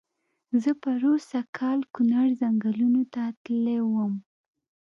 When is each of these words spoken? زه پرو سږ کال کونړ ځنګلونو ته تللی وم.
زه 0.61 0.71
پرو 0.81 1.13
سږ 1.29 1.47
کال 1.59 1.79
کونړ 1.93 2.27
ځنګلونو 2.41 3.01
ته 3.13 3.23
تللی 3.43 3.79
وم. 3.83 4.13